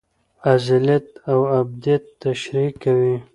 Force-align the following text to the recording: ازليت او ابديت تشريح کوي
ازليت 0.53 1.07
او 1.31 1.39
ابديت 1.59 2.03
تشريح 2.21 2.71
کوي 2.83 3.15